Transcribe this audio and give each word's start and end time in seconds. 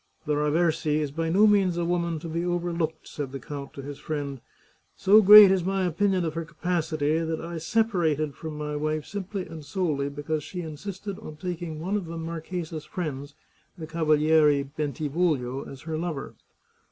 "The 0.25 0.33
Raversi 0.33 0.95
is 0.97 1.11
by 1.11 1.29
no 1.29 1.45
means 1.45 1.77
a 1.77 1.85
woman 1.85 2.17
to 2.21 2.27
be 2.27 2.43
over 2.43 2.73
looked," 2.73 3.07
said 3.07 3.31
the 3.31 3.39
count 3.39 3.71
to 3.73 3.83
his 3.83 3.99
friend." 3.99 4.41
So 5.05 5.21
great 5.21 5.51
is 5.51 5.63
my 5.63 5.85
opin 5.85 6.11
ion 6.15 6.25
of 6.25 6.33
her 6.33 6.43
capacity 6.43 7.19
that 7.19 7.39
I 7.39 7.59
separated 7.59 8.33
from 8.33 8.57
my 8.57 8.75
wife 8.75 9.05
simply 9.05 9.45
and 9.45 9.63
solely 9.63 10.09
because 10.09 10.43
she 10.43 10.61
insisted 10.63 11.19
on 11.19 11.35
taking 11.35 11.79
one 11.79 11.95
of 11.95 12.05
the 12.07 12.17
mar 12.17 12.41
chesa's 12.41 12.83
friends, 12.83 13.35
the 13.77 13.85
Cavaliere 13.85 14.63
Bentivoglio, 14.75 15.69
as 15.69 15.81
her 15.81 15.99
lover." 15.99 16.33